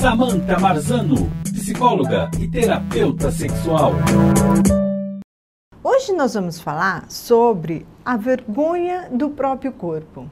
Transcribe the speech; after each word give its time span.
Samantha 0.00 0.58
Marzano, 0.58 1.30
psicóloga 1.44 2.30
e 2.40 2.48
terapeuta 2.48 3.30
sexual. 3.30 3.92
Hoje 5.82 6.12
nós 6.12 6.34
vamos 6.34 6.60
falar 6.60 7.10
sobre 7.10 7.86
a 8.04 8.16
vergonha 8.16 9.08
do 9.10 9.30
próprio 9.30 9.72
corpo. 9.72 10.28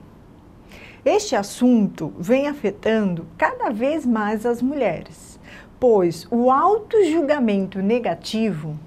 Este 1.04 1.36
assunto 1.36 2.12
vem 2.18 2.48
afetando 2.48 3.26
cada 3.36 3.70
vez 3.70 4.04
mais 4.04 4.44
as 4.44 4.62
mulheres, 4.62 5.38
pois 5.78 6.26
o 6.30 6.50
auto-julgamento 6.50 7.80
negativo 7.80 8.78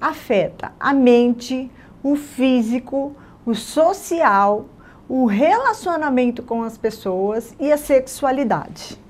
afeta 0.00 0.72
a 0.78 0.92
mente, 0.92 1.70
o 2.02 2.14
físico, 2.14 3.16
o 3.44 3.54
social, 3.54 4.66
o 5.08 5.26
relacionamento 5.26 6.42
com 6.42 6.62
as 6.62 6.76
pessoas 6.76 7.54
e 7.58 7.72
a 7.72 7.76
sexualidade. 7.76 9.05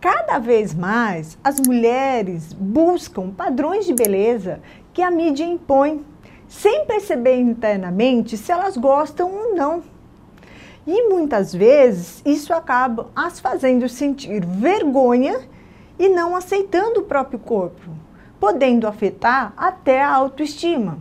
Cada 0.00 0.38
vez 0.38 0.72
mais 0.72 1.36
as 1.42 1.58
mulheres 1.58 2.52
buscam 2.52 3.30
padrões 3.30 3.84
de 3.84 3.92
beleza 3.92 4.60
que 4.92 5.02
a 5.02 5.10
mídia 5.10 5.44
impõe, 5.44 6.06
sem 6.46 6.84
perceber 6.86 7.40
internamente 7.40 8.36
se 8.36 8.52
elas 8.52 8.76
gostam 8.76 9.28
ou 9.28 9.56
não. 9.56 9.82
E 10.86 11.08
muitas 11.08 11.52
vezes 11.52 12.22
isso 12.24 12.54
acaba 12.54 13.10
as 13.14 13.40
fazendo 13.40 13.88
sentir 13.88 14.46
vergonha 14.46 15.40
e 15.98 16.08
não 16.08 16.36
aceitando 16.36 17.00
o 17.00 17.04
próprio 17.04 17.40
corpo, 17.40 17.90
podendo 18.38 18.86
afetar 18.86 19.52
até 19.56 20.00
a 20.00 20.14
autoestima. 20.14 20.98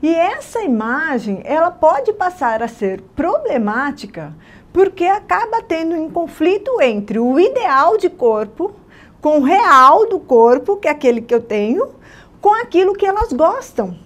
E 0.00 0.14
essa 0.14 0.62
imagem, 0.62 1.42
ela 1.44 1.70
pode 1.70 2.12
passar 2.12 2.62
a 2.62 2.68
ser 2.68 3.02
problemática 3.14 4.32
porque 4.72 5.04
acaba 5.04 5.62
tendo 5.62 5.94
um 5.94 6.10
conflito 6.10 6.80
entre 6.80 7.18
o 7.18 7.38
ideal 7.38 7.96
de 7.96 8.08
corpo 8.08 8.72
com 9.20 9.38
o 9.38 9.42
real 9.42 10.06
do 10.06 10.18
corpo, 10.18 10.76
que 10.76 10.88
é 10.88 10.90
aquele 10.90 11.20
que 11.20 11.34
eu 11.34 11.42
tenho, 11.42 11.94
com 12.40 12.54
aquilo 12.54 12.94
que 12.94 13.04
elas 13.04 13.32
gostam. 13.32 13.96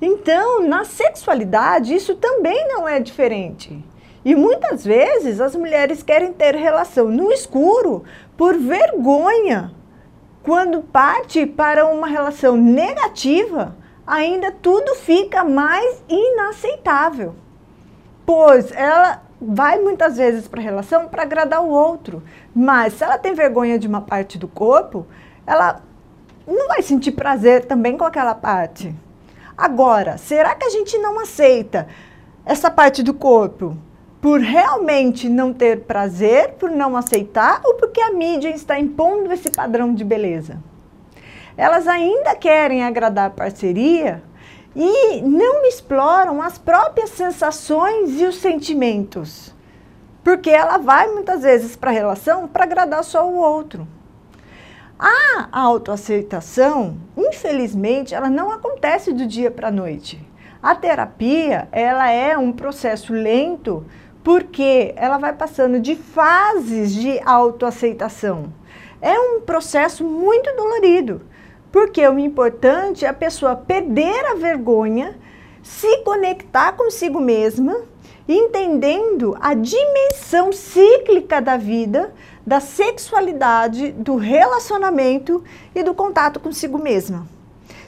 Então, 0.00 0.66
na 0.66 0.84
sexualidade, 0.84 1.94
isso 1.94 2.14
também 2.14 2.68
não 2.68 2.88
é 2.88 3.00
diferente. 3.00 3.84
E 4.24 4.34
muitas 4.34 4.84
vezes 4.84 5.40
as 5.40 5.56
mulheres 5.56 6.02
querem 6.02 6.32
ter 6.32 6.54
relação 6.54 7.08
no 7.08 7.32
escuro 7.32 8.04
por 8.36 8.56
vergonha. 8.56 9.72
Quando 10.42 10.82
parte 10.82 11.44
para 11.46 11.86
uma 11.86 12.06
relação 12.06 12.56
negativa, 12.56 13.76
ainda 14.06 14.50
tudo 14.50 14.94
fica 14.94 15.44
mais 15.44 16.02
inaceitável. 16.08 17.34
Pois 18.24 18.72
ela 18.72 19.22
vai 19.40 19.78
muitas 19.78 20.16
vezes 20.16 20.46
para 20.46 20.60
a 20.60 20.64
relação 20.64 21.08
para 21.08 21.22
agradar 21.22 21.62
o 21.62 21.70
outro, 21.70 22.22
mas 22.54 22.94
se 22.94 23.04
ela 23.04 23.16
tem 23.16 23.32
vergonha 23.32 23.78
de 23.78 23.88
uma 23.88 24.02
parte 24.02 24.36
do 24.36 24.46
corpo, 24.46 25.06
ela 25.46 25.80
não 26.46 26.68
vai 26.68 26.82
sentir 26.82 27.12
prazer 27.12 27.64
também 27.64 27.96
com 27.96 28.04
aquela 28.04 28.34
parte. 28.34 28.94
Agora, 29.56 30.18
será 30.18 30.54
que 30.54 30.64
a 30.64 30.70
gente 30.70 30.98
não 30.98 31.18
aceita 31.20 31.86
essa 32.44 32.70
parte 32.70 33.02
do 33.02 33.14
corpo 33.14 33.76
por 34.20 34.40
realmente 34.40 35.28
não 35.28 35.52
ter 35.52 35.80
prazer, 35.80 36.54
por 36.58 36.70
não 36.70 36.96
aceitar 36.96 37.62
ou 37.64 37.74
porque 37.74 38.00
a 38.00 38.12
mídia 38.12 38.50
está 38.50 38.78
impondo 38.78 39.32
esse 39.32 39.50
padrão 39.50 39.94
de 39.94 40.04
beleza? 40.04 40.58
Elas 41.56 41.86
ainda 41.86 42.34
querem 42.34 42.82
agradar 42.84 43.26
a 43.26 43.30
parceria 43.30 44.22
e 44.74 45.20
não 45.22 45.64
exploram 45.64 46.40
as 46.40 46.58
próprias 46.58 47.10
sensações 47.10 48.20
e 48.20 48.24
os 48.24 48.36
sentimentos. 48.36 49.54
Porque 50.22 50.50
ela 50.50 50.76
vai 50.78 51.08
muitas 51.08 51.42
vezes 51.42 51.76
para 51.76 51.90
a 51.90 51.94
relação 51.94 52.46
para 52.46 52.64
agradar 52.64 53.02
só 53.02 53.28
o 53.28 53.36
outro. 53.36 53.86
A 54.98 55.48
autoaceitação, 55.50 56.98
infelizmente, 57.16 58.14
ela 58.14 58.28
não 58.28 58.50
acontece 58.50 59.12
do 59.12 59.26
dia 59.26 59.50
para 59.50 59.68
a 59.68 59.72
noite. 59.72 60.20
A 60.62 60.74
terapia, 60.74 61.68
ela 61.72 62.10
é 62.10 62.36
um 62.36 62.52
processo 62.52 63.14
lento 63.14 63.86
porque 64.22 64.92
ela 64.96 65.16
vai 65.16 65.32
passando 65.32 65.80
de 65.80 65.96
fases 65.96 66.92
de 66.92 67.18
autoaceitação. 67.24 68.52
É 69.00 69.18
um 69.18 69.40
processo 69.40 70.04
muito 70.04 70.54
dolorido. 70.54 71.22
Porque 71.72 72.06
o 72.06 72.18
importante 72.18 73.04
é 73.04 73.08
a 73.08 73.14
pessoa 73.14 73.54
perder 73.54 74.24
a 74.26 74.34
vergonha, 74.34 75.16
se 75.62 75.98
conectar 75.98 76.72
consigo 76.72 77.20
mesma, 77.20 77.82
entendendo 78.28 79.36
a 79.40 79.54
dimensão 79.54 80.52
cíclica 80.52 81.40
da 81.40 81.56
vida, 81.56 82.12
da 82.46 82.60
sexualidade, 82.60 83.92
do 83.92 84.16
relacionamento 84.16 85.44
e 85.74 85.82
do 85.82 85.94
contato 85.94 86.40
consigo 86.40 86.78
mesma. 86.78 87.26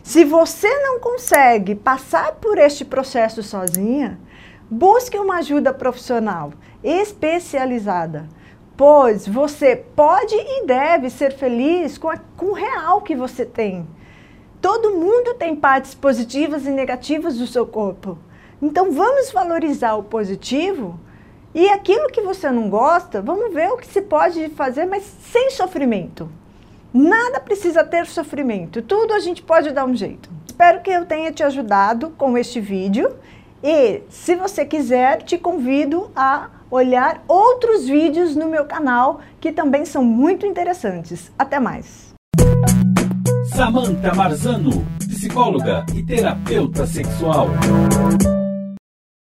Se 0.03 0.25
você 0.25 0.69
não 0.81 1.01
consegue 1.01 1.75
passar 1.75 2.33
por 2.33 2.59
este 2.59 2.85
processo 2.85 3.43
sozinha, 3.43 4.19
busque 4.71 5.19
uma 5.19 5.37
ajuda 5.37 5.73
profissional 5.73 6.53
especializada 6.83 8.29
pois 8.77 9.27
você 9.27 9.77
pode 9.77 10.35
e 10.35 10.67
deve 10.67 11.11
ser 11.11 11.33
feliz 11.33 11.99
com, 11.99 12.09
a, 12.09 12.17
com 12.37 12.47
o 12.47 12.53
real 12.53 13.01
que 13.01 13.15
você 13.15 13.45
tem. 13.45 13.87
Todo 14.61 14.93
mundo 14.93 15.35
tem 15.35 15.57
partes 15.57 15.95
positivas 15.95 16.67
e 16.67 16.71
negativas 16.71 17.37
do 17.37 17.47
seu 17.47 17.67
corpo. 17.67 18.19
Então 18.61 18.93
vamos 18.93 19.33
valorizar 19.33 19.95
o 19.95 20.05
positivo 20.05 20.99
e 21.55 21.69
aquilo 21.69 22.09
que 22.09 22.23
você 22.23 22.51
não 22.51 22.71
gosta, 22.71 23.21
vamos 23.21 23.53
ver 23.53 23.69
o 23.71 23.77
que 23.77 23.87
se 23.87 24.01
pode 24.01 24.49
fazer, 24.51 24.87
mas 24.87 25.03
sem 25.03 25.51
sofrimento. 25.51 26.31
Nada 26.95 27.41
precisa 27.41 27.83
ter 27.85 28.07
sofrimento, 28.07 28.81
tudo 28.81 29.13
a 29.15 29.19
gente 29.19 29.43
pode 29.43 29.71
dar 29.71 29.85
um 29.85 29.95
jeito. 29.95 30.31
Espero 30.47 30.81
que 30.81 30.91
eu 30.91 31.05
tenha 31.05 31.33
te 31.33 31.43
ajudado 31.43 32.11
com 32.11 32.39
este 32.39 32.61
vídeo 32.61 33.17
e, 33.63 34.03
se 34.09 34.37
você 34.37 34.65
quiser, 34.65 35.23
te 35.23 35.37
convido 35.37 36.11
a 36.15 36.51
olhar 36.73 37.23
outros 37.29 37.87
vídeos 37.87 38.35
no 38.35 38.49
meu 38.49 38.65
canal 38.65 39.21
que 39.39 39.53
também 39.53 39.85
são 39.85 40.03
muito 40.03 40.47
interessantes. 40.47 41.31
Até 41.39 41.61
mais! 41.61 42.13
Samantha 43.55 44.15
Marzano, 44.15 44.87
psicóloga 44.99 45.85
e 45.95 46.03
terapeuta 46.03 46.87
sexual. 46.87 47.49